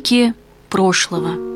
[0.00, 0.32] Крики
[0.70, 1.49] прошлого.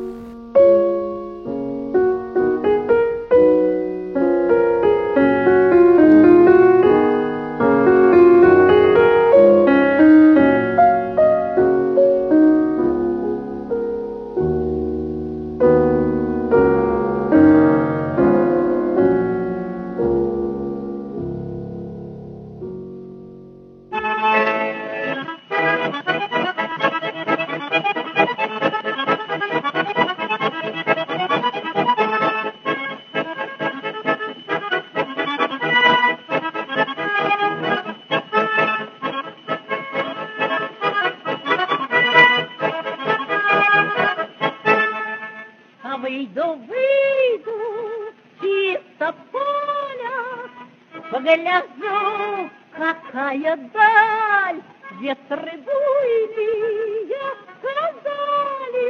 [51.35, 54.61] Погляжу, какая даль,
[55.01, 57.19] Ветры буйные
[57.59, 58.89] сказали,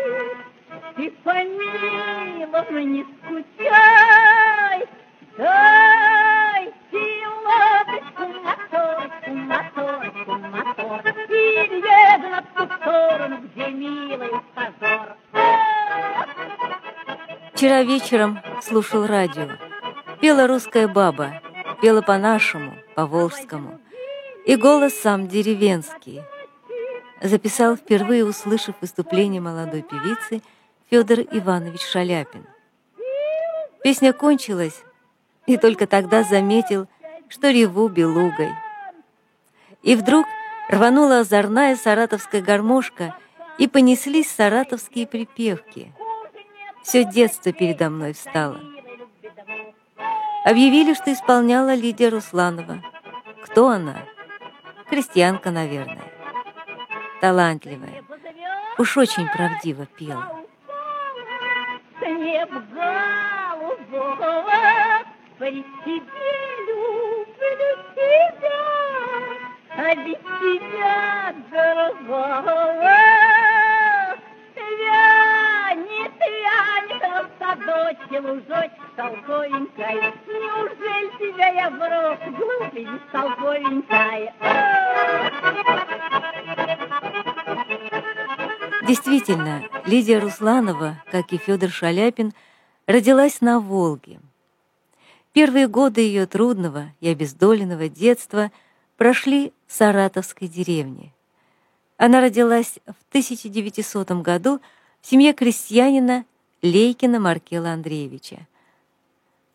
[0.96, 4.88] Ты помилуй, не скучай,
[5.40, 6.74] Дай
[7.46, 15.16] лодочку, моторочку, моторочку, мотор, И еду на ту сторону, где милый позор.
[17.54, 19.48] Вчера вечером слушал радио.
[20.22, 21.42] Пела русская баба,
[21.76, 23.80] пела по-нашему, по-волжскому.
[24.46, 26.24] И голос сам деревенский.
[27.22, 30.42] Записал впервые, услышав выступление молодой певицы
[30.90, 32.46] Федор Иванович Шаляпин.
[33.84, 34.84] Песня кончилась,
[35.46, 36.88] и только тогда заметил,
[37.30, 38.52] что реву белугой.
[39.84, 40.26] И вдруг
[40.70, 43.16] рванула озорная саратовская гармошка,
[43.58, 45.94] и понеслись саратовские припевки—
[46.86, 48.62] все детство передо мной встало.
[50.46, 52.80] Объявили, что исполняла Лидия Русланова.
[53.44, 53.96] Кто она?
[54.88, 56.04] Крестьянка, наверное.
[57.20, 58.04] Талантливая.
[58.78, 60.32] Уж очень правдиво пела.
[69.78, 72.72] А без тебя другого
[74.56, 77.04] вянет, вянет
[78.20, 79.96] лужочек толковенькой.
[80.28, 84.32] Неужели тебя я брошу, глупый, бестолковенькой?
[88.88, 92.34] Действительно, Лидия Русланова, как и Федор Шаляпин,
[92.88, 94.20] родилась на Волге.
[95.34, 98.52] Первые годы ее трудного и обездоленного детства
[98.96, 101.12] прошли в саратовской деревне.
[101.98, 104.62] Она родилась в 1900 году
[105.02, 106.26] в семье крестьянина
[106.62, 108.48] Лейкина Маркела Андреевича.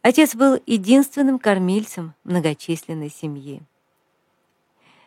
[0.02, 3.62] Отец был единственным кормильцем многочисленной семьи.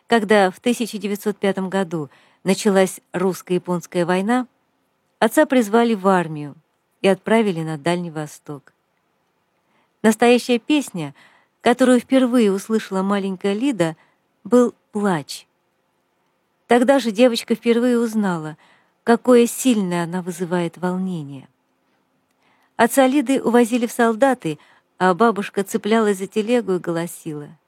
[0.06, 2.10] Когда в 1905 году
[2.44, 4.46] началась русско-японская война,
[5.18, 6.54] отца призвали в армию
[7.00, 8.72] и отправили на Дальний Восток.
[10.02, 11.14] Настоящая песня,
[11.60, 13.96] которую впервые услышала маленькая Лида,
[14.44, 15.46] был «Плач».
[16.68, 18.56] Тогда же девочка впервые узнала,
[19.02, 21.48] какое сильное она вызывает волнение.
[22.76, 24.58] Отца Лиды увозили в солдаты,
[24.98, 27.48] а бабушка цеплялась за телегу и голосила—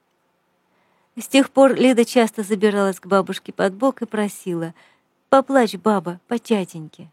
[1.18, 4.74] с тех пор Лида часто забиралась к бабушке под бок и просила
[5.30, 7.10] «Поплачь, баба, по тятеньке».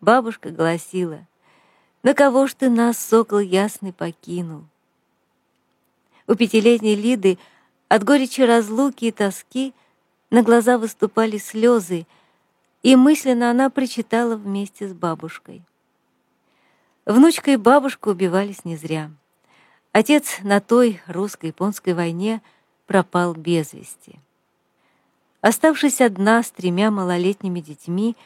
[0.00, 1.24] Бабушка гласила
[2.02, 4.64] «На кого ж ты нас, сокол ясный, покинул?»
[6.26, 7.38] У пятилетней Лиды
[7.86, 9.74] от горечи разлуки и тоски
[10.30, 12.04] на глаза выступали слезы,
[12.82, 15.62] и мысленно она причитала вместе с бабушкой.
[17.08, 19.10] Внучка и бабушка убивались не зря.
[19.90, 22.40] Отец на той русско-японской войне—
[22.88, 24.18] пропал без вести.
[25.40, 28.16] Оставшись одна с тремя малолетними детьми,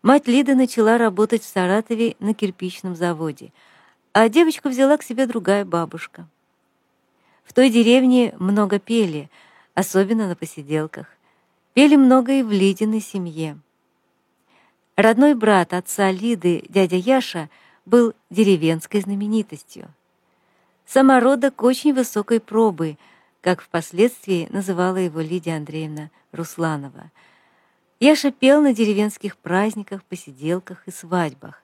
[0.00, 3.52] мать Лиды начала работать в Саратове на кирпичном заводе,
[4.14, 6.26] а девочку взяла к себе другая бабушка.
[7.44, 9.28] В той деревне много пели,
[9.74, 11.06] особенно на посиделках.
[11.74, 13.58] Пели много и в Лидиной семье.
[14.96, 17.50] Родной брат отца Лиды, дядя Яша,
[17.84, 19.88] был деревенской знаменитостью.
[20.86, 22.96] Самородок очень высокой пробы—
[23.42, 27.10] как впоследствии называла его Лидия Андреевна Русланова.
[28.00, 31.60] Яша пел на деревенских праздниках, посиделках и свадьбах.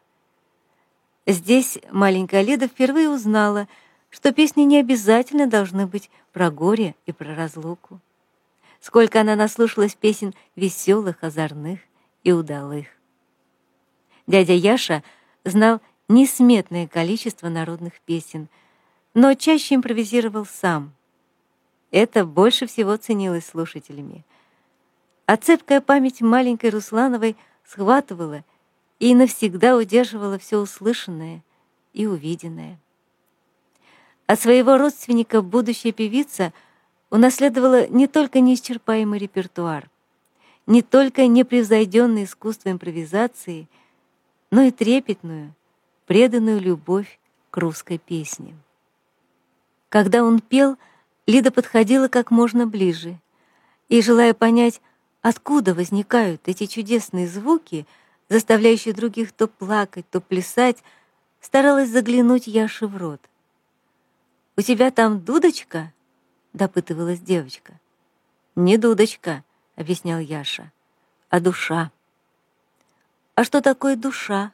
[1.24, 3.68] Здесь маленькая Лида впервые узнала,
[4.10, 8.00] что песни не обязательно должны быть про горе и про разлуку.
[8.80, 11.80] Сколько она наслушалась песен веселых, озорных
[12.24, 12.86] и удалых.
[14.26, 15.02] Дядя Яша
[15.44, 18.48] знал несметное количество народных песен,
[19.14, 20.92] но чаще импровизировал сам—
[21.90, 24.24] это больше всего ценилось слушателями.
[25.26, 28.44] А цепкая память маленькой Руслановой схватывала
[28.98, 31.42] и навсегда удерживала все услышанное
[31.92, 32.78] и увиденное.
[34.26, 36.52] От своего родственника будущая певица
[37.10, 39.88] унаследовала не только неисчерпаемый репертуар,
[40.66, 43.68] не только непревзойденное искусство импровизации,
[44.50, 45.54] но и трепетную,
[46.08, 47.20] преданную любовь
[47.50, 48.56] к русской песне.
[49.90, 50.78] Когда он пел,
[51.26, 53.18] Лида подходила как можно ближе
[53.90, 54.80] и, желая понять,
[55.20, 57.86] откуда возникают эти чудесные звуки,
[58.30, 60.82] заставляющие других то плакать, то плясать,
[61.42, 63.20] старалась заглянуть Яше в рот.
[64.56, 65.92] «У тебя там дудочка?»—
[66.54, 67.74] допытывалась девочка.
[68.56, 69.44] «Не дудочка»,—
[69.76, 70.72] объяснял Яша,—
[71.28, 71.90] «а душа».
[73.34, 74.52] «А что такое душа?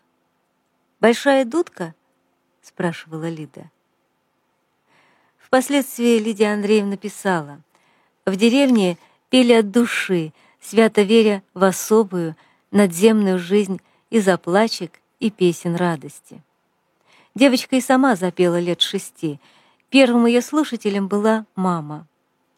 [1.05, 1.95] Большая дудка?»—
[2.63, 3.71] спрашивала Лида.
[5.37, 7.61] Впоследствии Лидия Андреевна писала,
[8.25, 8.97] «В деревне
[9.29, 12.37] пели от души, свято веря в особую,
[12.71, 16.41] надземную жизнь и заплачек, и песен радости».
[17.35, 19.39] Девочка и сама запела лет шести.
[19.91, 22.07] Первым ее слушателем была мама.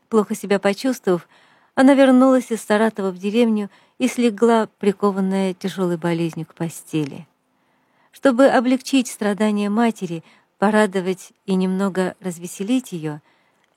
[0.09, 1.29] Плохо себя почувствовав,
[1.75, 7.27] она вернулась из Саратова в деревню и слегла, прикованная тяжелой болезнью к постели.
[8.17, 10.25] Чтобы облегчить страдания матери,
[10.57, 13.21] порадовать и немного развеселить ее,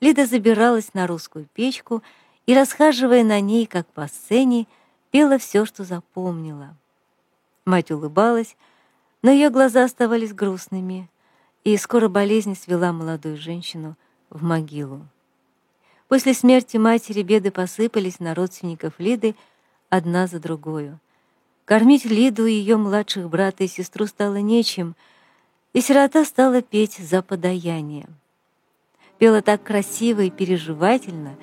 [0.00, 2.02] Лида забиралась на русскую печку
[2.46, 4.66] и, расхаживая на ней, как по сцене,
[5.10, 6.74] пела все, что запомнила.
[7.66, 8.56] Мать улыбалась,
[9.20, 11.10] но ее глаза оставались грустными,
[11.62, 13.94] и скоро болезнь свела молодую женщину
[14.30, 15.06] в могилу.
[16.08, 19.36] После смерти матери беды посыпались на родственников Лиды
[19.90, 20.92] одна за другой.
[21.64, 24.96] Кормить Лиду и ее младших брата и сестру стало нечем,
[25.72, 28.06] и сирота стала петь за подаяние.
[29.18, 31.36] Пела так красиво и переживательно,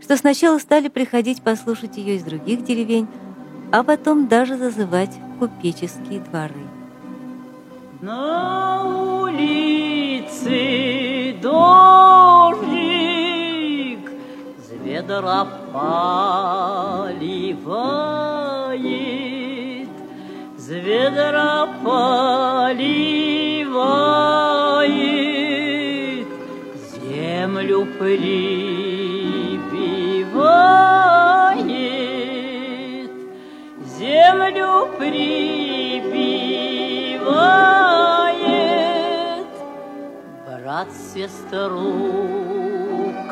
[0.00, 3.08] что сначала стали приходить послушать ее из других деревень,
[3.72, 6.62] а потом даже зазывать купеческие дворы.
[8.02, 8.84] На
[9.22, 10.52] улице
[11.40, 12.62] дождик
[14.58, 15.44] с ведра
[17.02, 17.22] поливает,
[20.72, 22.76] ведра поливает,
[27.02, 28.32] землю прибивает,
[33.98, 35.52] землю прибивает,
[40.46, 42.32] брат сестру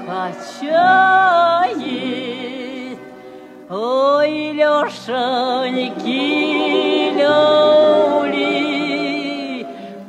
[0.07, 1.81] качает,
[3.71, 6.11] ой, Лешеньки,
[7.21, 8.45] люли,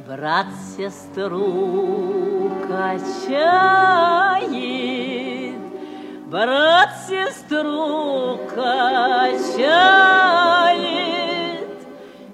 [0.07, 3.61] брат сестру качает,
[6.25, 9.61] брат сестру качает,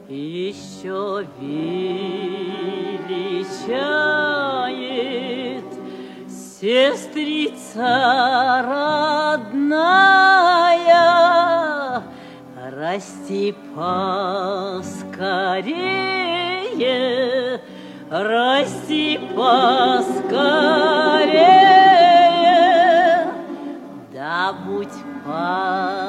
[0.07, 2.07] еще величает.
[6.59, 7.85] Сестрица
[8.65, 10.26] родная,
[12.87, 14.81] расти поскорее,
[18.09, 20.37] расти поскорее,
[24.13, 24.87] да будь
[25.25, 26.06] поумнее,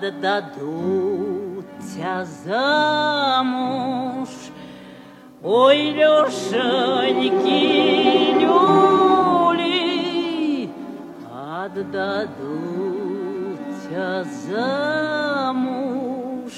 [0.00, 4.28] отдадут тебя замуж.
[5.42, 7.34] Ой, Лешеньки,
[8.40, 10.70] люли,
[11.30, 12.30] отдадут
[13.82, 16.52] тебя замуж,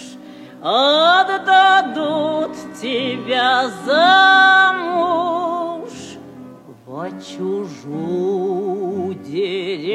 [0.62, 5.90] отдадут тебя замуж
[6.87, 9.91] во чужую деревню,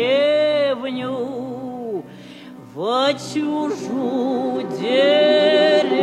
[2.88, 6.00] во чужую деревню,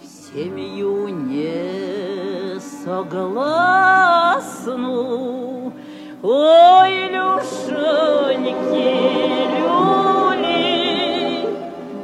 [0.00, 4.00] в семью не согласну.
[6.22, 8.54] Ой, Люшеньки,
[9.58, 10.64] люли,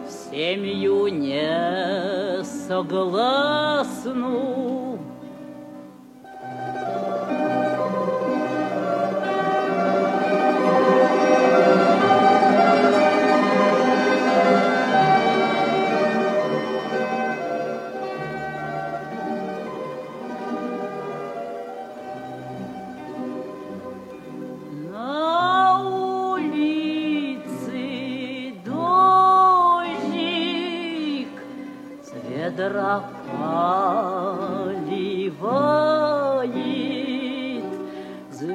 [0.06, 3.95] в семью не согласну.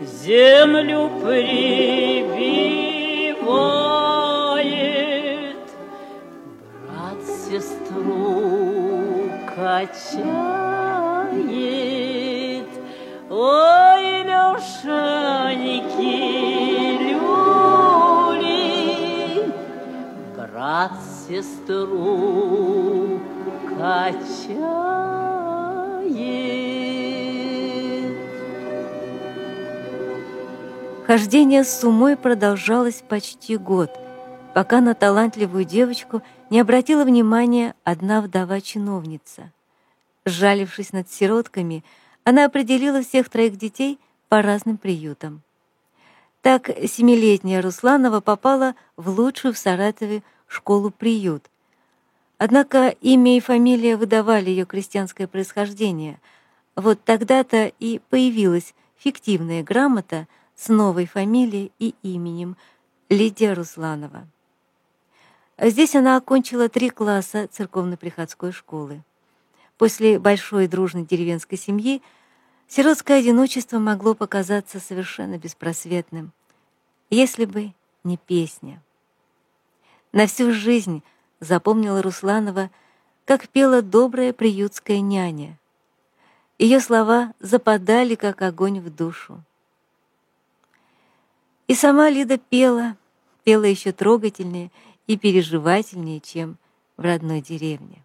[0.00, 2.06] землю прибивает,
[6.86, 8.46] брат сестру
[9.54, 10.45] качает,
[21.36, 23.20] сестру
[23.68, 24.56] качает.
[31.06, 33.90] Хождение с Сумой продолжалось почти год,
[34.54, 39.52] пока на талантливую девочку не обратила внимания одна вдова-чиновница.
[40.24, 41.84] Сжалившись над сиротками,
[42.24, 45.42] она определила всех троих детей по разным приютам.
[46.42, 51.50] Так семилетняя Русланова попала в лучшую в Саратове школу-приют.
[52.38, 56.20] Однако имя и фамилия выдавали ее крестьянское происхождение.
[56.74, 62.56] Вот тогда-то и появилась фиктивная грамота с новой фамилией и именем
[63.08, 64.26] Лидия Русланова.
[65.58, 69.02] Здесь она окончила три класса церковно-приходской школы.
[69.78, 72.02] После большой дружной деревенской семьи
[72.68, 76.32] сиротское одиночество могло показаться совершенно беспросветным,
[77.08, 77.72] если бы
[78.04, 78.82] не песня.
[80.16, 81.02] На всю жизнь
[81.40, 82.70] запомнила Русланова,
[83.26, 85.58] как пела добрая приютская няня.
[86.58, 89.42] Ее слова западали, как огонь в душу.
[91.68, 92.96] И сама Лида пела,
[93.44, 94.70] пела еще трогательнее
[95.06, 96.56] и переживательнее, чем
[96.96, 98.02] в родной деревне.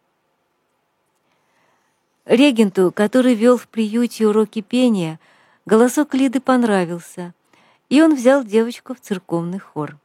[2.26, 5.18] Регенту, который вел в приюте уроки пения,
[5.66, 7.34] голосок Лиды понравился,
[7.88, 9.96] и он взял девочку в церковный хор.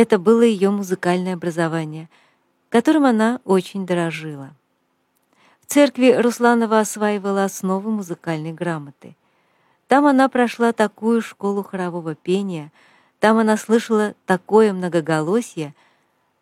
[0.00, 2.08] Это было ее музыкальное образование,
[2.68, 4.50] которым она очень дорожила.
[5.60, 9.16] В церкви Русланова осваивала основы музыкальной грамоты.
[9.88, 12.70] Там она прошла такую школу хорового пения,
[13.18, 15.74] там она слышала такое многоголосие,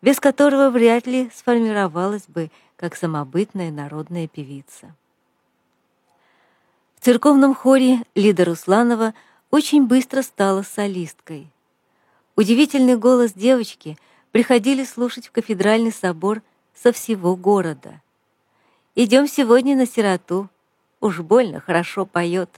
[0.03, 4.93] без которого вряд ли сформировалась бы как самобытная народная певица.
[6.99, 9.15] В церковном хоре Лида Русланова
[9.49, 11.51] очень быстро стала солисткой.
[12.37, 13.97] Удивительный голос девочки
[14.31, 16.41] приходили слушать в кафедральный собор
[16.73, 18.01] со всего города.
[18.95, 20.47] «Идем сегодня на сироту,
[21.01, 22.49] уж больно хорошо поет»,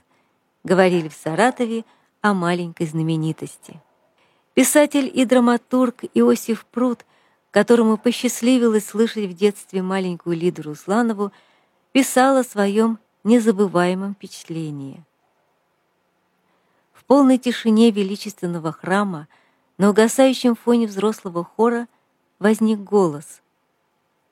[0.62, 1.84] говорили в Саратове
[2.20, 3.80] о маленькой знаменитости.
[4.54, 7.04] Писатель и драматург Иосиф Прут
[7.50, 11.32] которому посчастливилось слышать в детстве маленькую Лиду Русланову,
[11.92, 15.04] писал о своем незабываемом впечатлении.
[16.92, 19.26] В полной тишине величественного храма
[19.80, 21.88] на угасающем фоне взрослого хора
[22.38, 23.42] возник голос.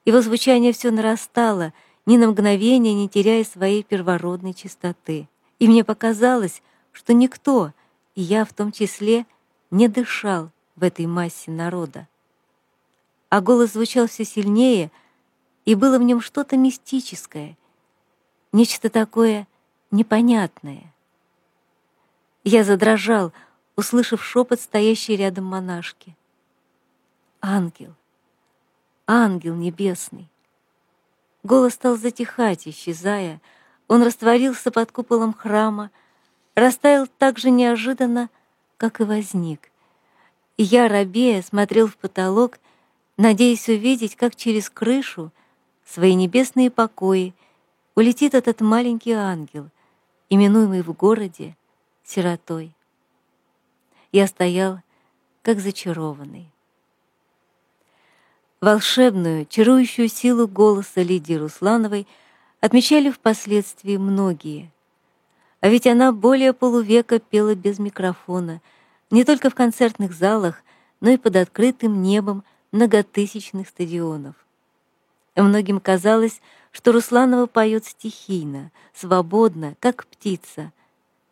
[0.05, 1.73] Его звучание все нарастало,
[2.07, 5.28] ни на мгновение не теряя своей первородной чистоты.
[5.59, 6.62] И мне показалось,
[6.93, 7.73] что никто,
[8.14, 9.26] и я в том числе,
[9.73, 12.07] не дышал в этой массе народа
[13.28, 14.90] а голос звучал все сильнее,
[15.64, 17.57] и было в нем что-то мистическое,
[18.52, 19.47] нечто такое
[19.90, 20.95] непонятное.
[22.45, 23.33] Я задрожал,
[23.79, 26.17] услышав шепот стоящей рядом монашки.
[27.41, 27.95] «Ангел!
[29.07, 30.29] Ангел небесный!»
[31.45, 33.41] Голос стал затихать, исчезая.
[33.87, 35.93] Он растворился под куполом храма,
[36.57, 38.31] растаял так же неожиданно,
[38.79, 39.71] как и возник.
[40.57, 42.59] И я, рабея, смотрел в потолок,
[43.17, 45.31] надеясь увидеть, как через крышу
[45.87, 47.33] свои небесные покои
[47.95, 49.69] улетит этот маленький ангел,
[50.29, 51.57] именуемый в городе
[52.03, 52.75] сиротой.
[54.12, 54.81] Я стоял,
[55.43, 56.50] как зачарованный.
[58.61, 62.07] Волшебную, чарующую силу голоса Лидии Руслановой
[62.61, 64.73] отмечали впоследствии многие.
[65.61, 68.61] А ведь она более полувека пела без микрофона,
[69.11, 70.62] не только в концертных залах,
[71.00, 74.35] но и под открытым небом многотысячных стадионов.
[75.37, 76.41] Многим казалось,
[76.73, 80.73] что Русланова поет стихийно, свободно, как птица,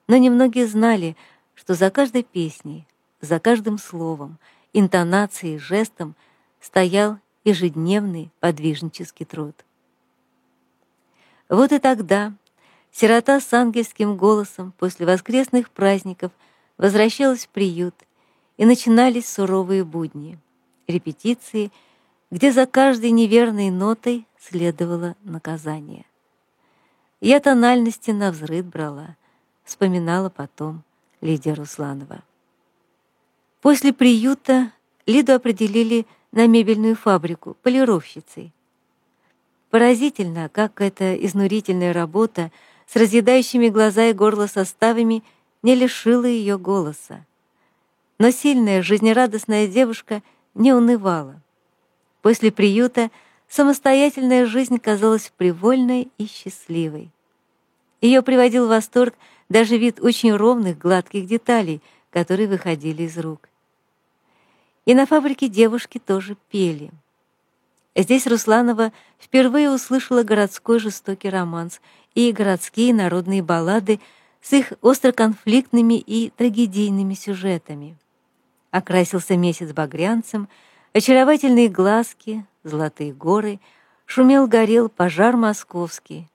[0.06, 1.16] но немногие знали,
[1.56, 2.86] что за каждой песней,
[3.20, 4.38] за каждым словом,
[4.72, 6.14] интонацией, жестом
[6.60, 9.64] стоял ежедневный подвижнический труд.
[11.48, 12.32] Вот и тогда
[12.92, 16.30] сирота с ангельским голосом после воскресных праздников
[16.78, 17.94] возвращалась в приют,
[18.56, 20.38] и начинались суровые будни
[20.86, 21.70] репетиции,
[22.30, 26.04] где за каждой неверной нотой следовало наказание.
[27.20, 29.16] Я тональности на взрыд брала,
[29.64, 30.84] вспоминала потом
[31.20, 32.22] Лидия Русланова.
[33.60, 34.72] После приюта
[35.06, 38.52] Лиду определили на мебельную фабрику полировщицей.
[39.70, 42.50] Поразительно, как эта изнурительная работа
[42.86, 45.22] с разъедающими глаза и горло составами
[45.62, 47.24] не лишила ее голоса.
[48.18, 50.22] Но сильная, жизнерадостная девушка
[50.54, 51.40] не унывала.
[52.22, 53.10] После приюта
[53.48, 57.10] самостоятельная жизнь казалась привольной и счастливой.
[58.00, 59.14] Ее приводил в восторг
[59.48, 63.48] даже вид очень ровных, гладких деталей, которые выходили из рук.
[64.84, 66.90] И на фабрике девушки тоже пели.
[67.94, 71.80] Здесь Русланова впервые услышала городской жестокий романс
[72.14, 74.00] и городские народные баллады
[74.42, 77.96] с их остроконфликтными и трагедийными сюжетами.
[78.70, 80.48] Окрасился месяц багрянцем,
[80.92, 83.60] очаровательные глазки, золотые горы,
[84.04, 86.28] шумел-горел пожар московский.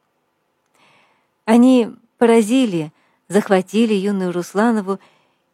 [1.45, 2.91] Они поразили,
[3.31, 4.99] захватили юную Русланову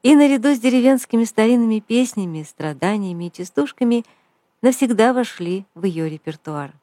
[0.01, 4.03] и наряду с деревенскими старинными песнями, страданиями и частушками
[4.61, 6.73] навсегда вошли в ее репертуар.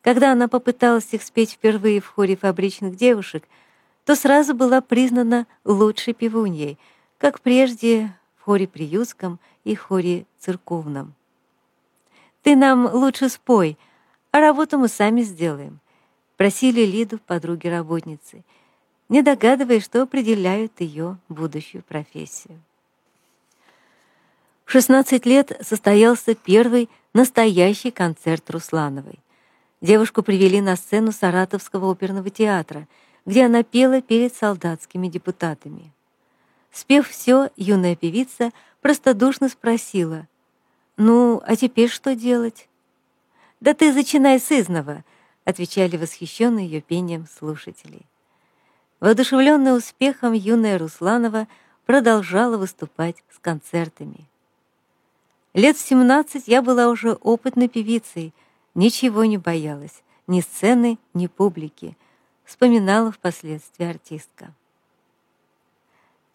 [0.00, 3.44] Когда она попыталась их спеть впервые в хоре фабричных девушек,
[4.04, 6.78] то сразу была признана лучшей певуньей,
[7.18, 11.14] как прежде в хоре приютском и хоре церковном.
[12.42, 13.78] «Ты нам лучше спой,
[14.32, 15.80] а работу мы сами сделаем»,
[16.36, 18.44] просили Лиду подруги-работницы,
[19.12, 22.58] не догадываясь, что определяют ее будущую профессию.
[24.64, 29.18] В 16 лет состоялся первый настоящий концерт Руслановой.
[29.82, 32.88] Девушку привели на сцену Саратовского оперного театра,
[33.26, 35.92] где она пела перед солдатскими депутатами.
[36.70, 40.26] Спев все, юная певица простодушно спросила,
[40.96, 42.66] «Ну, а теперь что делать?»
[43.60, 45.04] «Да ты зачинай с изного»,
[45.44, 48.06] отвечали восхищенные ее пением слушатели.
[49.02, 51.48] Воодушевленная успехом, юная Русланова
[51.86, 54.28] продолжала выступать с концертами.
[55.54, 58.32] Лет в 17 я была уже опытной певицей,
[58.76, 61.96] ничего не боялась, ни сцены, ни публики,
[62.44, 64.52] вспоминала впоследствии артистка.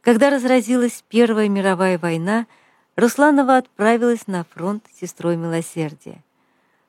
[0.01, 2.47] Когда разразилась Первая мировая война,
[2.97, 6.21] Русланова отправилась на фронт сестрой милосердия.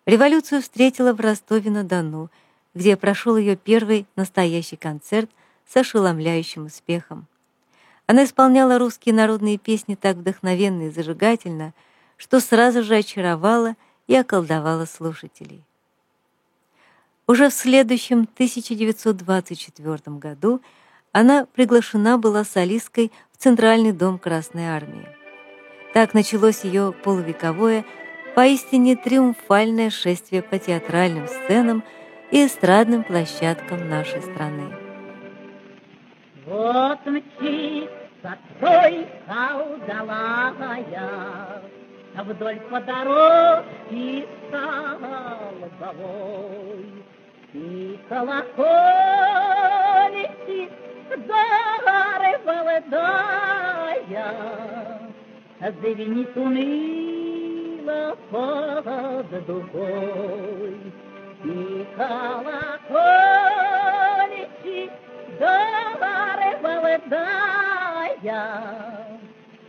[0.07, 2.31] Революцию встретила в Ростове-на-Дону,
[2.75, 5.31] где прошел ее первый настоящий концерт
[5.69, 7.27] с ошеломляющим успехом.
[8.07, 11.75] Она исполняла русские народные песни так вдохновенно и зажигательно,
[12.17, 13.77] что сразу же очаровала
[14.07, 15.63] и околдовала слушателей.
[17.27, 20.63] Уже в следующем 1924 году
[21.13, 25.07] она приглашена была солисткой в Центральный дом Красной Армии.
[25.93, 27.85] Так началось ее полувековое
[28.35, 31.85] поистине триумфальное шествие по театральным сценам
[32.31, 34.88] и эстрадным площадкам нашей страны.
[36.49, 41.63] Вот мчится тройка удалая
[42.25, 45.85] Вдоль по дороге столбовой,
[47.53, 48.49] И колокольчик
[51.27, 53.89] дары молодая
[55.61, 60.08] Звенит уныло под дугой.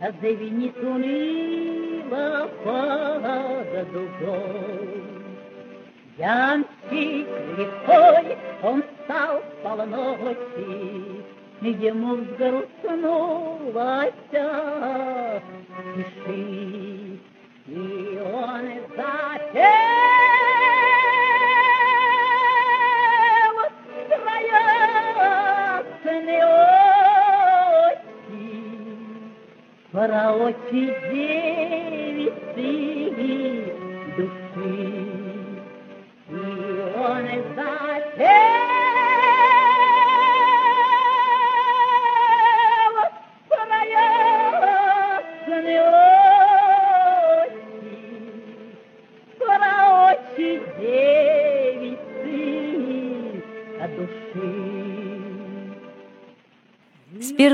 [0.00, 5.04] Звенит уныло под дугой.
[6.16, 11.22] Ямщик лихой, он стал полночи,
[11.60, 14.14] Ему взгрустнулась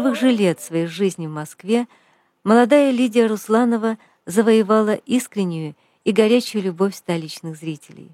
[0.07, 1.89] первых же лет своей жизни в Москве
[2.45, 8.13] молодая Лидия Русланова завоевала искреннюю и горячую любовь столичных зрителей.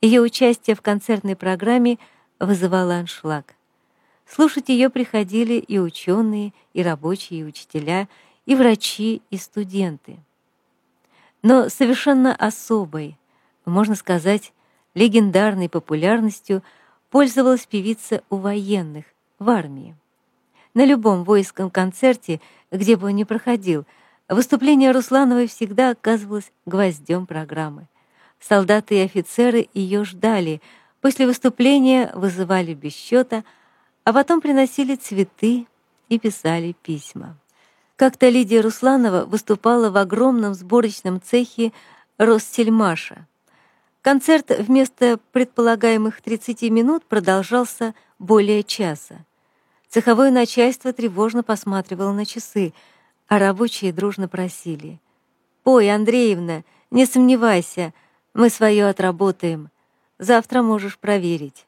[0.00, 1.98] Ее участие в концертной программе
[2.38, 3.56] вызывало аншлаг.
[4.24, 8.06] Слушать ее приходили и ученые, и рабочие, и учителя,
[8.44, 10.18] и врачи, и студенты.
[11.42, 13.18] Но совершенно особой,
[13.64, 14.52] можно сказать,
[14.94, 16.62] легендарной популярностью
[17.10, 19.06] пользовалась певица у военных,
[19.40, 19.96] в армии.
[20.76, 22.38] На любом воинском концерте,
[22.70, 23.86] где бы он ни проходил,
[24.28, 27.86] выступление Руслановой всегда оказывалось гвоздем программы.
[28.40, 30.60] Солдаты и офицеры ее ждали,
[31.00, 33.42] после выступления вызывали без счета,
[34.04, 35.66] а потом приносили цветы
[36.10, 37.38] и писали письма.
[37.96, 41.72] Как-то Лидия Русланова выступала в огромном сборочном цехе
[42.18, 43.26] Ростельмаша.
[44.02, 49.24] Концерт вместо предполагаемых 30 минут продолжался более часа.
[49.96, 52.74] Цеховое начальство тревожно посматривало на часы,
[53.28, 55.00] а рабочие дружно просили.
[55.62, 57.94] «Пой, Андреевна, не сомневайся,
[58.34, 59.70] мы свое отработаем.
[60.18, 61.66] Завтра можешь проверить».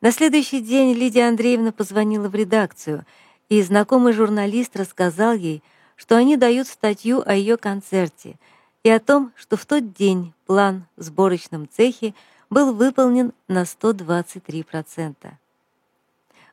[0.00, 3.04] На следующий день Лидия Андреевна позвонила в редакцию,
[3.48, 5.64] и знакомый журналист рассказал ей,
[5.96, 8.38] что они дают статью о ее концерте
[8.84, 12.14] и о том, что в тот день план в сборочном цехе
[12.50, 15.32] был выполнен на 123%.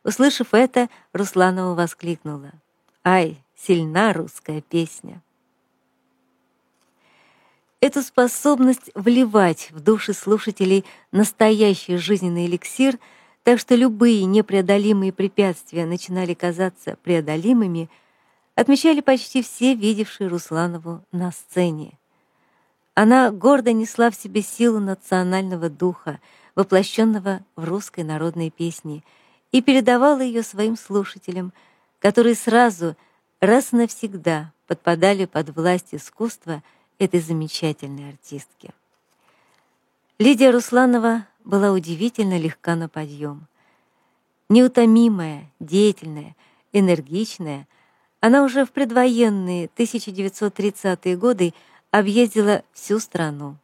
[0.05, 2.53] Услышав это, Русланова воскликнула.
[3.03, 5.21] «Ай, сильна русская песня!»
[7.81, 12.97] Эту способность вливать в души слушателей настоящий жизненный эликсир–
[13.45, 17.91] так что любые непреодолимые препятствия начинали казаться преодолимыми,
[18.55, 21.99] отмечали почти все видевшие Русланову на сцене.
[22.95, 26.19] Она гордо несла в себе силу национального духа,
[26.55, 29.03] воплощенного в русской народной песне,
[29.55, 31.53] и передавала ее своим слушателям,
[31.99, 32.97] которые сразу,
[33.39, 36.61] раз и навсегда подпадали под власть искусства
[36.99, 38.73] этой замечательной артистки.
[40.19, 43.47] Лидия Русланова была удивительно легка на подъем.
[44.49, 46.35] Неутомимая, деятельная,
[46.73, 47.65] энергичная,
[48.19, 51.53] она уже в предвоенные 1930-е годы
[51.91, 53.55] объездила всю страну.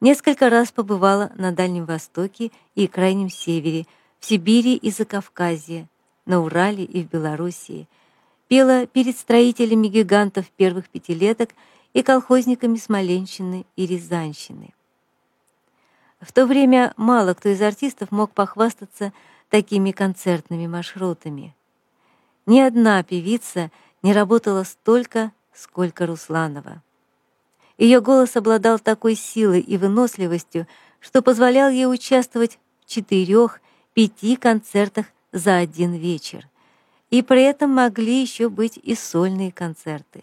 [0.00, 3.86] Несколько раз побывала на Дальнем Востоке и Крайнем Севере,
[4.20, 5.88] в Сибири и Закавказье,
[6.26, 7.88] на Урале и в Белоруссии.
[8.48, 11.50] Пела перед строителями гигантов первых пятилеток
[11.94, 14.74] и колхозниками Смоленщины и Рязанщины.
[16.20, 19.12] В то время мало кто из артистов мог похвастаться
[19.48, 21.54] такими концертными маршрутами.
[22.46, 23.70] Ни одна певица
[24.02, 26.82] не работала столько, сколько Русланова.
[27.78, 30.66] Ее голос обладал такой силой и выносливостью,
[31.00, 32.86] что позволял ей участвовать в
[33.94, 36.48] четырех-пяти концертах за один вечер.
[37.10, 40.22] И при этом могли еще быть и сольные концерты.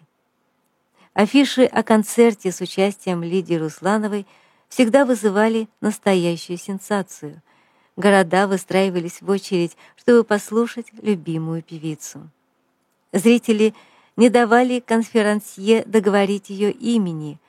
[1.13, 4.25] Афиши о концерте с участием Лидии Руслановой–
[4.69, 7.41] всегда вызывали настоящую сенсацию.
[7.95, 12.29] Города выстраивались в очередь, чтобы послушать любимую певицу.
[13.11, 13.73] Зрители
[14.15, 17.39] не давали конферансье договорить ее имени.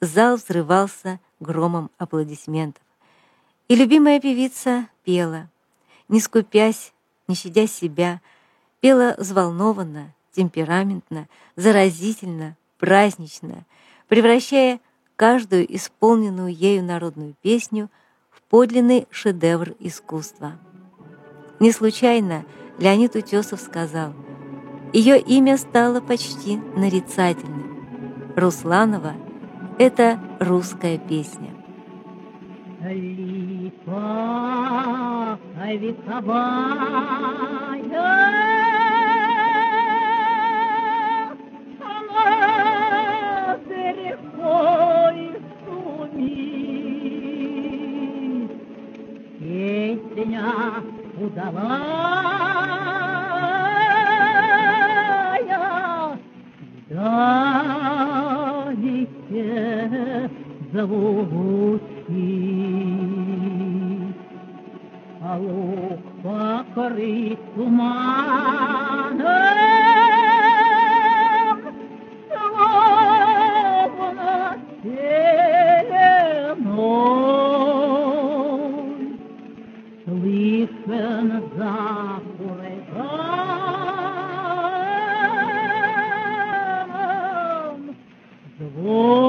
[0.00, 2.82] Зал взрывался громом аплодисментов.
[3.68, 5.48] И любимая певица пела,
[6.08, 6.92] не скупясь,
[7.28, 8.20] не щадя себя,
[8.80, 13.64] пела взволнованно, темпераментно, заразительно, празднично,
[14.08, 14.80] превращая
[15.16, 17.88] каждую исполненную ею народную песню
[18.30, 20.58] в подлинный шедевр искусства.
[21.60, 22.44] Не случайно
[22.78, 24.12] Леонид Утесов сказал,
[24.92, 28.34] ее имя стало почти нарицательным.
[28.36, 29.14] Русланова—
[29.78, 31.52] это русская песня.
[35.78, 37.24] Вековая
[50.24, 50.82] меня
[51.20, 51.78] удалая,
[56.88, 58.20] вдалеке
[60.72, 61.63] зовут
[88.58, 89.23] the war.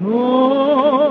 [0.00, 1.07] Oh.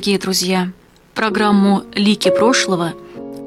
[0.00, 0.72] Дорогие друзья,
[1.14, 2.94] программу «Лики прошлого»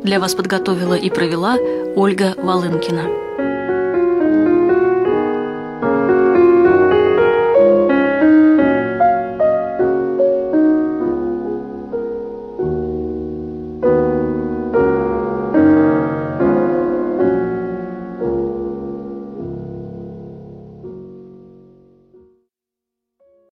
[0.03, 1.57] для вас подготовила и провела
[1.95, 3.22] Ольга Волынкина.